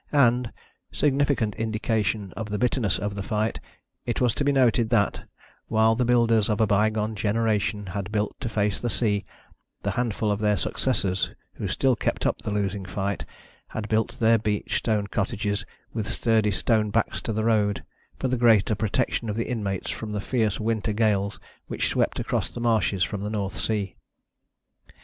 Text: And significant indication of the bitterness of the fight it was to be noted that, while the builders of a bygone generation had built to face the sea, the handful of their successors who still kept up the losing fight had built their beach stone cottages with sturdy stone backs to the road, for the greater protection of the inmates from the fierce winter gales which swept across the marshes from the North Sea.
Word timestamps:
And 0.13 0.51
significant 0.91 1.53
indication 1.57 2.33
of 2.35 2.49
the 2.49 2.57
bitterness 2.57 2.97
of 2.97 3.13
the 3.13 3.21
fight 3.21 3.59
it 4.03 4.19
was 4.19 4.33
to 4.33 4.43
be 4.43 4.51
noted 4.51 4.89
that, 4.89 5.27
while 5.67 5.93
the 5.93 6.05
builders 6.05 6.49
of 6.49 6.59
a 6.59 6.65
bygone 6.65 7.13
generation 7.13 7.85
had 7.85 8.11
built 8.11 8.35
to 8.39 8.49
face 8.49 8.81
the 8.81 8.89
sea, 8.89 9.25
the 9.83 9.91
handful 9.91 10.31
of 10.31 10.39
their 10.39 10.57
successors 10.57 11.29
who 11.53 11.67
still 11.67 11.95
kept 11.95 12.25
up 12.25 12.39
the 12.39 12.49
losing 12.49 12.83
fight 12.83 13.25
had 13.67 13.87
built 13.89 14.13
their 14.17 14.39
beach 14.39 14.75
stone 14.79 15.05
cottages 15.05 15.67
with 15.93 16.09
sturdy 16.09 16.49
stone 16.49 16.89
backs 16.89 17.21
to 17.21 17.31
the 17.31 17.43
road, 17.43 17.83
for 18.17 18.27
the 18.27 18.37
greater 18.37 18.73
protection 18.73 19.29
of 19.29 19.35
the 19.35 19.47
inmates 19.47 19.91
from 19.91 20.09
the 20.09 20.19
fierce 20.19 20.59
winter 20.59 20.93
gales 20.93 21.39
which 21.67 21.89
swept 21.89 22.19
across 22.19 22.49
the 22.49 22.59
marshes 22.59 23.03
from 23.03 23.21
the 23.21 23.29
North 23.29 23.57
Sea. 23.59 23.95